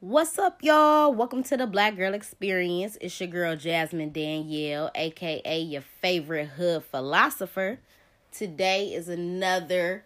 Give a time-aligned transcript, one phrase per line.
[0.00, 1.12] What's up, y'all?
[1.12, 2.96] Welcome to the Black Girl Experience.
[3.00, 7.80] It's your girl Jasmine Danielle, aka your favorite hood philosopher.
[8.30, 10.04] Today is another.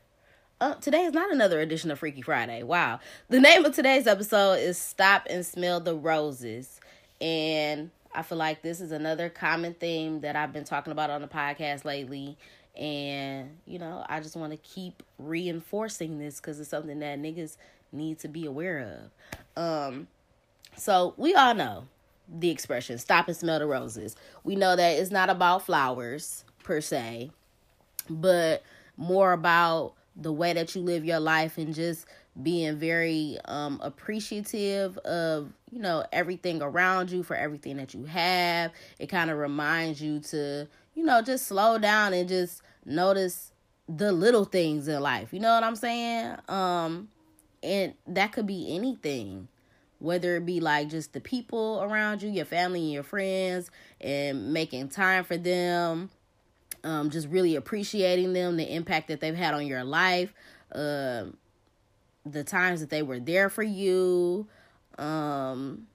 [0.59, 2.63] Uh, today is not another edition of Freaky Friday.
[2.63, 3.01] Wow.
[3.29, 6.81] The name of today's episode is Stop and Smell the Roses.
[7.21, 11.21] And I feel like this is another common theme that I've been talking about on
[11.21, 12.39] the podcast lately.
[12.77, 17.57] And, you know, I just want to keep reinforcing this because it's something that niggas
[17.93, 19.11] need to be aware
[19.57, 19.63] of.
[19.63, 20.09] Um,
[20.77, 21.85] so we all know
[22.29, 24.17] the expression stop and smell the roses.
[24.43, 27.31] We know that it's not about flowers per se,
[28.09, 28.63] but
[28.97, 32.07] more about the way that you live your life and just
[32.43, 38.73] being very um appreciative of you know everything around you for everything that you have
[38.99, 43.53] it kind of reminds you to you know just slow down and just notice
[43.89, 45.33] the little things in life.
[45.33, 46.37] You know what i'm saying?
[46.49, 47.09] Um
[47.63, 49.49] and that could be anything
[49.99, 54.53] whether it be like just the people around you your family and your friends and
[54.53, 56.11] making time for them
[56.85, 60.35] um, just really appreciating them the impact that they've had on your life
[60.73, 61.25] uh,
[62.27, 64.47] the times that they were there for you
[64.99, 65.87] um,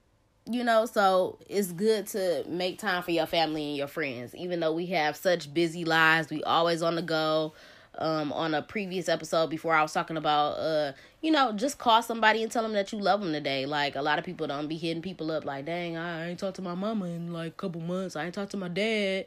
[0.50, 4.60] you know so it's good to make time for your family and your friends even
[4.60, 7.52] though we have such busy lives we always on the go
[7.98, 12.02] um, on a previous episode before I was talking about uh you know just call
[12.02, 13.66] somebody and tell them that you love them today.
[13.66, 16.56] Like a lot of people don't be hitting people up like, dang, I ain't talked
[16.56, 18.16] to my mama in like a couple months.
[18.16, 19.26] I ain't talked to my dad.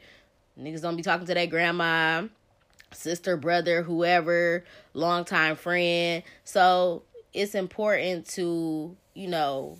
[0.58, 2.24] Niggas don't be talking to their grandma,
[2.92, 4.64] sister, brother, whoever,
[4.94, 6.22] longtime friend.
[6.44, 7.02] So
[7.34, 9.78] it's important to you know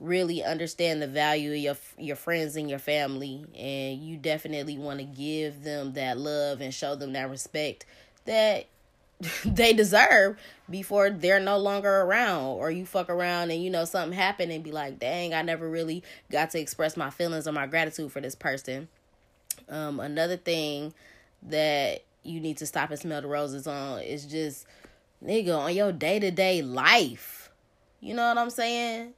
[0.00, 4.98] really understand the value of your your friends and your family and you definitely want
[4.98, 7.84] to give them that love and show them that respect
[8.24, 8.66] that
[9.44, 10.38] they deserve
[10.70, 14.64] before they're no longer around or you fuck around and you know something happened and
[14.64, 18.22] be like dang i never really got to express my feelings or my gratitude for
[18.22, 18.88] this person.
[19.68, 20.94] Um another thing
[21.42, 24.66] that you need to stop and smell the roses on is just
[25.22, 27.50] nigga on your day-to-day life.
[28.00, 29.12] You know what i'm saying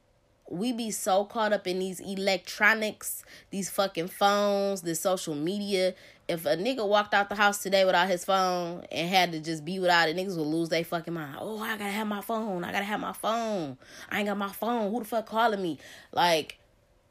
[0.53, 5.95] we be so caught up in these electronics, these fucking phones, this social media.
[6.27, 9.65] If a nigga walked out the house today without his phone and had to just
[9.65, 11.37] be without it, niggas would lose their fucking mind.
[11.39, 12.63] Oh, I gotta have my phone.
[12.63, 13.77] I gotta have my phone.
[14.09, 14.91] I ain't got my phone.
[14.91, 15.79] Who the fuck calling me?
[16.11, 16.59] Like,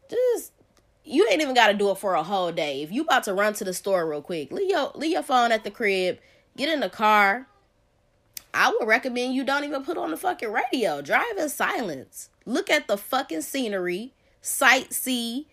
[0.08, 0.52] just
[1.04, 2.82] you ain't even gotta do it for a whole day.
[2.82, 5.52] If you about to run to the store real quick, leave your leave your phone
[5.52, 6.18] at the crib,
[6.56, 7.48] get in the car.
[8.54, 11.00] I would recommend you don't even put on the fucking radio.
[11.00, 15.46] Drive in silence look at the fucking scenery, sightsee.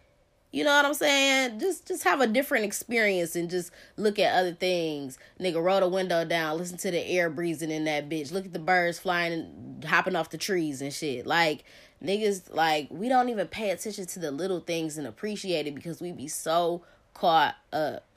[0.51, 1.59] You know what I'm saying?
[1.59, 5.19] Just just have a different experience and just look at other things.
[5.39, 8.31] Nigga, roll the window down, listen to the air breezing in that bitch.
[8.31, 11.27] Look at the birds flying and hopping off the trees and shit.
[11.27, 11.65] Like
[12.03, 16.01] niggas like we don't even pay attention to the little things and appreciate it because
[16.01, 16.81] we be so
[17.13, 18.07] caught up.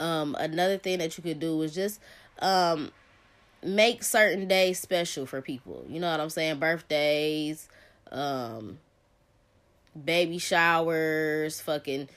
[0.00, 2.00] Um another thing that you could do is just
[2.40, 2.90] um
[3.62, 5.84] make certain days special for people.
[5.88, 6.58] You know what I'm saying?
[6.58, 7.68] Birthdays,
[8.10, 8.78] um,
[10.04, 12.08] baby showers, fucking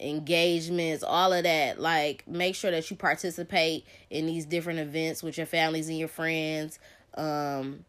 [0.00, 1.80] engagements, all of that.
[1.80, 6.08] Like, make sure that you participate in these different events with your families and your
[6.08, 6.78] friends.
[7.16, 7.84] Um,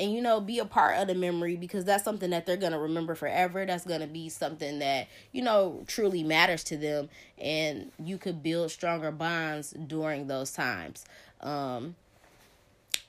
[0.00, 2.78] and you know, be a part of the memory because that's something that they're gonna
[2.78, 3.66] remember forever.
[3.66, 8.70] That's gonna be something that you know truly matters to them, and you could build
[8.70, 11.04] stronger bonds during those times.
[11.40, 11.96] Um,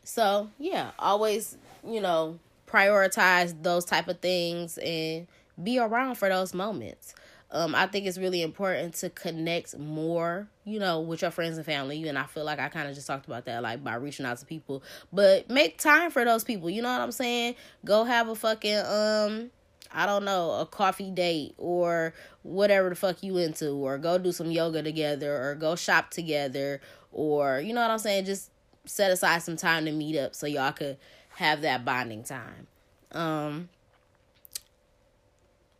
[0.04, 1.58] so yeah, always,
[1.88, 5.28] you know, prioritize those type of things and
[5.62, 7.16] be around for those moments.
[7.52, 11.66] Um, I think it's really important to connect more, you know, with your friends and
[11.66, 12.08] family.
[12.08, 14.38] And I feel like I kind of just talked about that, like by reaching out
[14.38, 14.84] to people.
[15.12, 16.70] But make time for those people.
[16.70, 17.56] You know what I'm saying?
[17.84, 19.50] Go have a fucking um,
[19.92, 22.14] I don't know, a coffee date or
[22.44, 26.82] whatever the fuck you into, or go do some yoga together, or go shop together,
[27.12, 28.26] or you know what I'm saying?
[28.26, 28.52] Just
[28.90, 30.98] set aside some time to meet up so y'all could
[31.36, 32.68] have that bonding time.
[33.12, 33.70] Um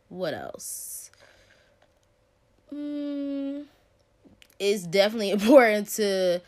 [0.08, 1.10] what else?
[2.72, 3.64] Mm,
[4.58, 6.40] it's definitely important to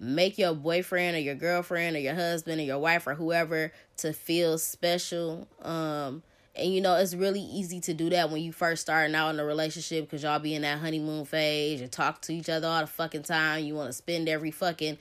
[0.00, 4.12] make your boyfriend or your girlfriend or your husband or your wife or whoever to
[4.12, 5.48] feel special.
[5.62, 6.22] Um
[6.58, 9.38] and you know, it's really easy to do that when you first starting out in
[9.38, 11.80] a relationship because y'all be in that honeymoon phase.
[11.80, 13.64] You talk to each other all the fucking time.
[13.64, 14.98] You want to spend every fucking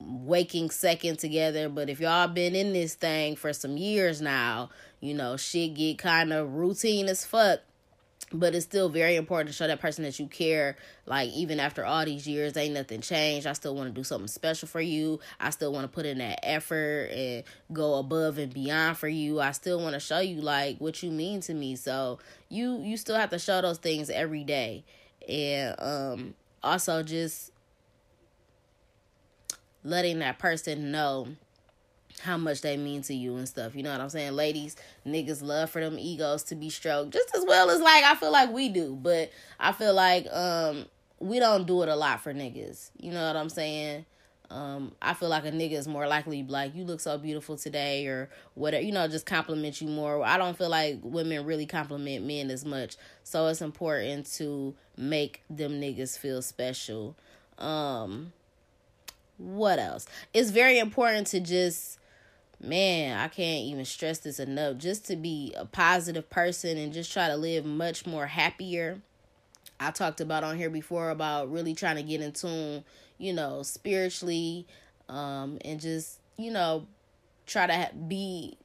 [0.00, 1.68] waking second together.
[1.68, 4.70] But if y'all been in this thing for some years now,
[5.00, 7.60] you know, shit get kind of routine as fuck.
[8.30, 10.76] but it's still very important to show that person that you care.
[11.06, 13.46] Like even after all these years ain't nothing changed.
[13.46, 15.18] I still want to do something special for you.
[15.40, 19.40] I still want to put in that effort and go above and beyond for you.
[19.40, 21.76] I still want to show you like what you mean to me.
[21.76, 22.18] So
[22.50, 24.84] you you still have to show those things every day.
[25.26, 27.52] And um also just
[29.88, 31.28] letting that person know
[32.20, 33.74] how much they mean to you and stuff.
[33.74, 34.32] You know what I'm saying?
[34.32, 34.76] Ladies,
[35.06, 38.32] niggas love for them egos to be stroked just as well as like I feel
[38.32, 38.96] like we do.
[39.00, 40.86] But I feel like um
[41.20, 42.90] we don't do it a lot for niggas.
[42.98, 44.04] You know what I'm saying?
[44.50, 48.06] Um, I feel like a nigga is more likely like you look so beautiful today
[48.06, 50.24] or whatever, you know, just compliment you more.
[50.24, 52.96] I don't feel like women really compliment men as much.
[53.24, 57.14] So it's important to make them niggas feel special.
[57.58, 58.32] Um
[59.38, 60.06] what else?
[60.34, 61.98] It's very important to just
[62.60, 64.78] man, I can't even stress this enough.
[64.78, 69.00] Just to be a positive person and just try to live much more happier.
[69.80, 72.84] I talked about on here before about really trying to get in tune,
[73.16, 74.66] you know, spiritually,
[75.08, 76.86] um, and just, you know,
[77.46, 78.58] try to be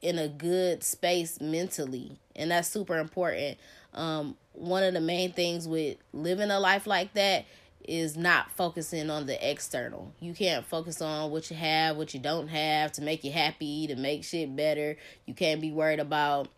[0.00, 2.18] in a good space mentally.
[2.34, 3.58] And that's super important.
[3.92, 7.44] Um, one of the main things with living a life like that
[7.88, 10.12] is not focusing on the external.
[10.20, 13.86] You can't focus on what you have, what you don't have to make you happy,
[13.86, 14.96] to make shit better.
[15.26, 16.48] You can't be worried about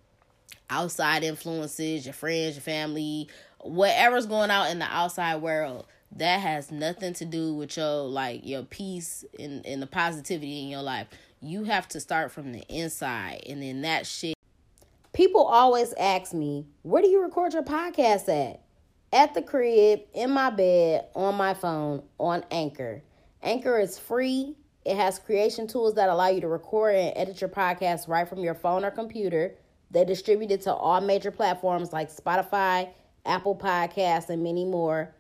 [0.71, 3.29] outside influences, your friends, your family,
[3.61, 5.87] whatever's going out in the outside world.
[6.13, 10.69] That has nothing to do with your like your peace and, and the positivity in
[10.69, 11.09] your life.
[11.41, 14.37] You have to start from the inside and then that shit.
[15.13, 18.66] People always ask me, where do you record your podcast at?
[19.17, 23.03] At the crib, in my bed, on my phone, on Anchor.
[23.43, 24.55] Anchor is free.
[24.85, 28.41] It has creation tools that allow you to record and edit your podcast right from
[28.41, 29.55] your phone or computer.
[29.91, 32.91] They distribute it to all major platforms like Spotify,
[33.25, 35.15] Apple Podcasts, and many more.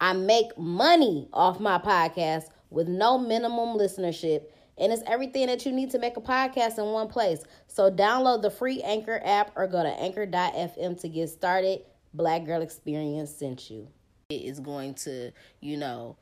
[0.00, 4.44] I make money off my podcast with no minimum listenership,
[4.78, 7.44] and it's everything that you need to make a podcast in one place.
[7.66, 11.82] So download the free Anchor app or go to anchor.fm to get started.
[12.14, 13.88] Black Girl Experience sent you.
[14.30, 16.16] It is going to, you know,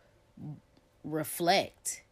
[1.04, 2.02] reflect.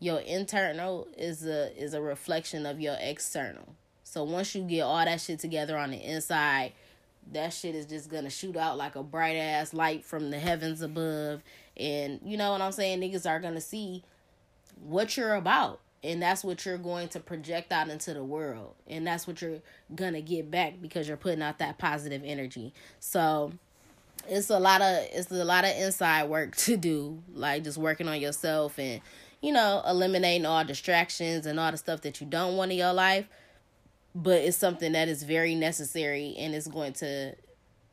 [0.00, 3.74] Your internal is a is a reflection of your external.
[4.04, 6.72] So once you get all that shit together on the inside,
[7.32, 10.82] that shit is just gonna shoot out like a bright ass light from the heavens
[10.82, 11.42] above.
[11.76, 13.00] And you know what I'm saying?
[13.00, 14.02] Niggas are gonna see
[14.80, 18.74] what you're about and that's what you're going to project out into the world.
[18.86, 19.60] And that's what you're
[19.94, 22.72] gonna get back because you're putting out that positive energy.
[23.00, 23.52] So
[24.28, 27.22] it's a lot of it's a lot of inside work to do.
[27.32, 29.00] Like just working on yourself and
[29.40, 32.92] you know eliminating all distractions and all the stuff that you don't want in your
[32.92, 33.28] life.
[34.14, 37.34] But it's something that is very necessary and it's going to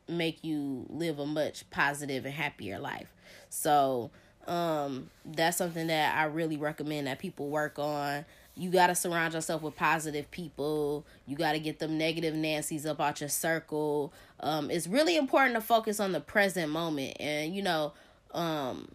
[0.08, 3.12] make you live a much positive and happier life.
[3.48, 4.10] So
[4.46, 8.24] um, that's something that I really recommend that people work on.
[8.54, 11.04] You got to surround yourself with positive people.
[11.26, 14.12] You got to get them negative Nancy's up out your circle.
[14.40, 17.16] Um, it's really important to focus on the present moment.
[17.20, 17.92] And, you know,
[18.32, 18.88] um,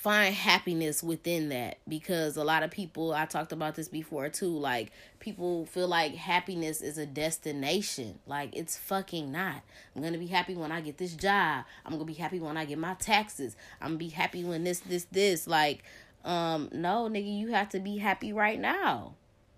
[0.00, 4.48] find happiness within that because a lot of people I talked about this before too
[4.48, 8.18] like people feel like happiness is a destination.
[8.26, 9.60] Like it's fucking not.
[9.94, 11.66] I'm going to be happy when I get this job.
[11.84, 13.56] I'm going to be happy when I get my taxes.
[13.78, 15.46] I'm going to be happy when this this this.
[15.46, 15.82] Like
[16.24, 19.12] um no nigga you have to be happy right now.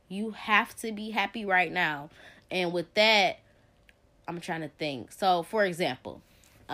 [0.09, 2.11] You have to be happy right now.
[2.51, 3.39] And with that
[4.27, 5.13] I'm trying to think.
[5.13, 6.21] So for example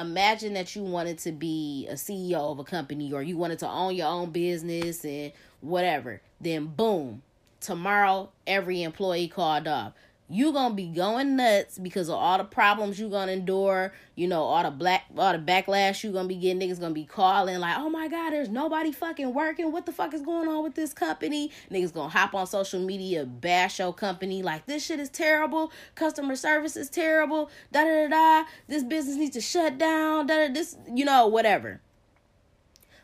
[0.00, 3.68] imagine that you wanted to be a CEO of a company or you wanted to
[3.68, 6.20] own your own business and whatever.
[6.40, 7.22] Then boom,
[7.60, 9.92] tomorrow every employee called off
[10.28, 14.42] you gonna be going nuts because of all the problems you gonna endure you know
[14.42, 17.76] all the black all the backlash you gonna be getting niggas gonna be calling like
[17.78, 19.72] oh my god there's nobody fucking working.
[19.72, 21.50] What the fuck is going on with this company?
[21.70, 25.72] Niggas gonna hop on social media bash your company like this shit is terrible.
[25.94, 27.50] Customer service is terrible.
[27.72, 28.48] Da da da da.
[28.66, 30.26] This business needs to shut down.
[30.26, 31.80] Da da this you know whatever.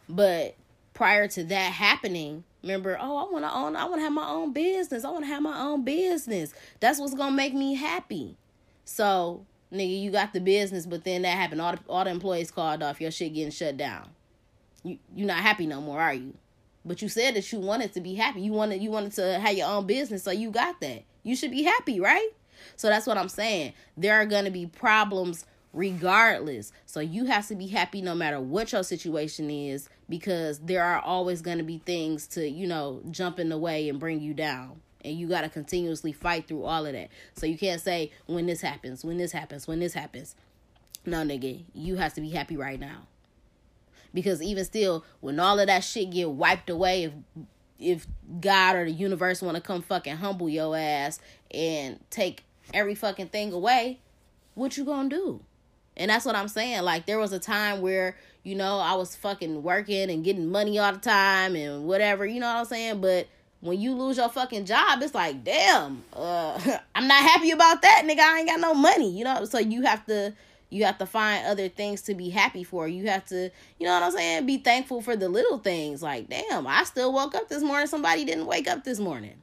[0.09, 0.57] But
[0.93, 4.27] prior to that happening Remember, oh, I want to own, I want to have my
[4.27, 5.05] own business.
[5.05, 6.55] I want to have my own business.
[6.81, 8.39] That's what's going to make me happy.
[8.87, 11.61] So, nigga, you got the business, but then that happened.
[11.61, 13.03] All the, all the employees called off.
[13.03, 14.09] Your shit getting shut down.
[14.83, 16.33] You you not happy no more, are you?
[16.87, 18.41] But you said that you wanted to be happy.
[18.41, 21.05] You wanted you wanted to have your own business, so you got that.
[21.23, 22.31] You should be happy, right?
[22.77, 23.75] So that's what I'm saying.
[23.97, 26.73] There are going to be problems regardless.
[26.87, 31.01] So you have to be happy no matter what your situation is because there are
[31.01, 34.33] always going to be things to, you know, jump in the way and bring you
[34.33, 34.81] down.
[35.05, 37.11] and you got to continuously fight through all of that.
[37.35, 40.35] So you can't say when this happens, when this happens, when this happens.
[41.05, 43.03] No, nigga, you have to be happy right now.
[44.15, 47.13] Because even still, when all of that shit get wiped away, if
[47.79, 48.07] if
[48.41, 51.19] God or the universe want to come fucking humble your ass
[51.51, 53.99] and take every fucking thing away,
[54.55, 55.41] what you gonna do?
[55.97, 56.83] And that's what I'm saying.
[56.83, 60.79] Like there was a time where, you know, I was fucking working and getting money
[60.79, 63.01] all the time and whatever, you know what I'm saying?
[63.01, 63.29] But
[63.61, 66.61] when you lose your fucking job, it's like, damn, uh,
[66.95, 68.21] I'm not happy about that, nigga.
[68.21, 69.45] I ain't got no money, you know?
[69.45, 70.35] So you have to
[70.75, 72.89] you have to find other things to be happy for.
[72.89, 74.47] You have to, you know what I'm saying?
[74.47, 76.03] Be thankful for the little things.
[76.03, 77.87] Like, damn, I still woke up this morning.
[77.87, 79.41] Somebody didn't wake up this morning.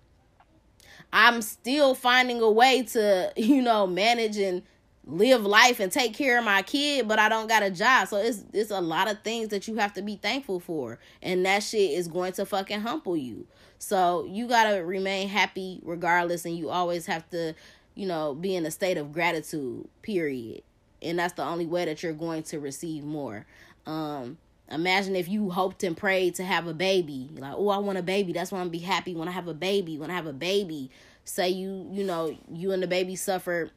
[1.14, 4.62] I'm still finding a way to, you know, manage and
[5.06, 8.08] live life and take care of my kid, but I don't got a job.
[8.08, 11.00] So it's it's a lot of things that you have to be thankful for.
[11.22, 13.48] And that shit is going to fucking humble you.
[13.80, 17.54] So you gotta remain happy regardless and you always have to,
[17.96, 20.64] you know, be in a state of gratitude, period
[21.02, 23.46] and that's the only way that you're going to receive more
[23.86, 24.38] um
[24.70, 28.04] imagine if you hoped and prayed to have a baby like oh i want a
[28.04, 30.28] baby that's why i'm gonna be happy when i have a baby when i have
[30.28, 30.90] a baby
[31.26, 33.70] say you you know you and the baby suffer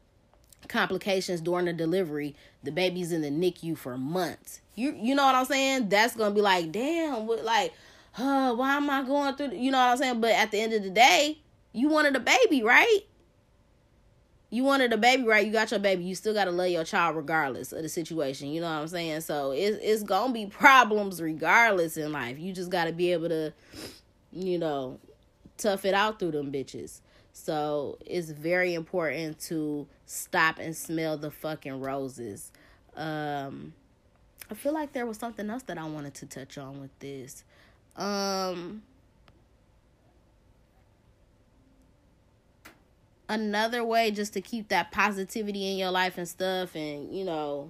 [0.67, 5.35] complications during the delivery the baby's in the nicu for months you you know what
[5.35, 7.73] i'm saying that's gonna be like damn what like
[8.17, 10.73] uh why am i going through you know what i'm saying but at the end
[10.73, 11.37] of the day
[11.73, 13.01] you wanted a baby right
[14.55, 15.45] you wanted a baby, right?
[15.45, 16.05] You got your baby.
[16.05, 18.47] You still gotta love your child regardless of the situation.
[18.49, 19.21] You know what I'm saying?
[19.21, 22.39] So it's it's gonna be problems regardless in life.
[22.39, 23.53] You just gotta be able to,
[24.31, 24.99] you know,
[25.57, 27.01] tough it out through them bitches.
[27.37, 32.51] So it's very important to stop and smell the fucking roses.
[32.95, 33.73] Um
[34.49, 37.43] I feel like there was something else that I wanted to touch on with this.
[37.97, 38.83] Um
[43.27, 47.69] another way just to keep that positivity in your life and stuff and you know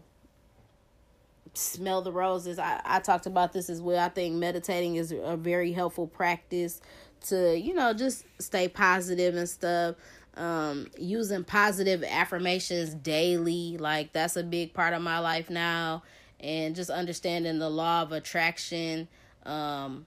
[1.53, 5.37] smell the roses I, I talked about this as well i think meditating is a
[5.37, 6.81] very helpful practice
[7.21, 9.95] to you know just stay positive and stuff
[10.37, 16.03] um using positive affirmations daily like that's a big part of my life now
[16.39, 19.07] and just understanding the law of attraction
[19.45, 20.05] um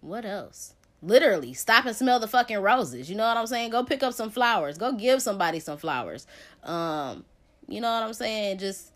[0.00, 3.10] what else Literally, stop and smell the fucking roses.
[3.10, 3.70] You know what I'm saying?
[3.70, 4.78] Go pick up some flowers.
[4.78, 6.26] Go give somebody some flowers.
[6.64, 7.24] Um,
[7.68, 8.58] you know what I'm saying?
[8.58, 8.92] Just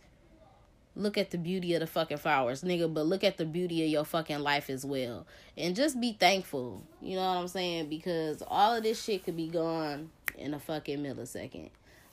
[0.97, 3.91] look at the beauty of the fucking flowers, nigga, but look at the beauty of
[3.91, 5.27] your fucking life as well.
[5.57, 6.83] And just be thankful.
[7.01, 7.89] You know what I'm saying?
[7.89, 11.71] Because all of this shit could be gone in a fucking millisecond.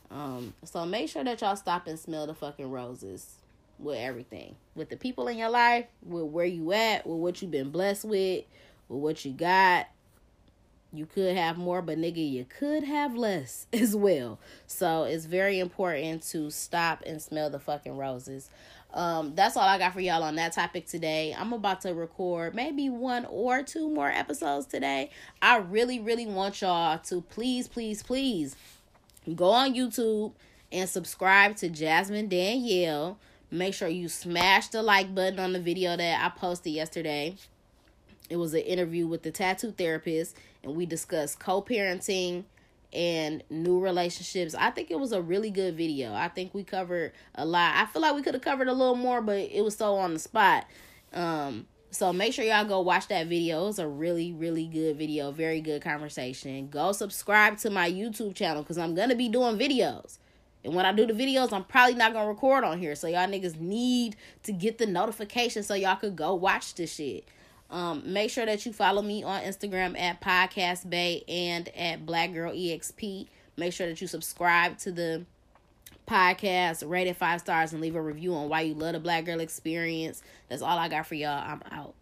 [0.10, 3.36] Um, so make sure that y'all stop and smell the fucking roses
[3.80, 4.56] with everything.
[4.76, 8.06] With the people in your life, with where you at, with what you've been blessed
[8.06, 8.46] with,
[8.88, 9.88] with what you got.
[10.94, 14.40] You could have more, but nigga, you could have less as well.
[14.66, 18.50] So it's very important to stop and smell the fucking roses.
[18.94, 21.36] Um, that's all I got for y'all on that topic today.
[21.38, 25.12] I'm about to record maybe one or two more episodes today.
[25.42, 28.56] I really, really want y'all to please, please, please
[29.36, 30.32] go on YouTube
[30.72, 33.20] and subscribe to Jasmine Danielle.
[33.52, 37.36] Make sure you smash the like button on the video that I posted yesterday.
[38.30, 42.44] It was an interview with the tattoo therapist, and we discussed co parenting
[42.94, 44.56] and new relationships.
[44.56, 46.14] I think it was a really good video.
[46.14, 47.76] I think we covered a lot.
[47.76, 50.14] I feel like we could have covered a little more, but it was so on
[50.14, 50.66] the spot.
[51.14, 53.64] Um, so make sure y'all go watch that video.
[53.64, 55.32] It was a really, really good video.
[55.32, 56.70] Very good conversation.
[56.70, 60.18] Go subscribe to my YouTube channel because I'm gonna be doing videos.
[60.64, 62.96] And when I do the videos, I'm probably not gonna record on here.
[62.96, 67.26] So y'all niggas need to get the notification so y'all could go watch this shit.
[67.70, 72.34] Um, make sure that you follow me on Instagram at Podcast Bay and at Black
[72.34, 73.28] Girl EXP.
[73.58, 75.26] Make sure that you subscribe to the
[76.08, 79.26] podcast, rate it five stars, and leave a review on why you love the Black
[79.26, 80.24] Girl experience.
[80.48, 81.44] That's all I got for y'all.
[81.46, 81.94] I'm out.